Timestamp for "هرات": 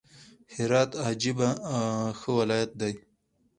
0.55-0.91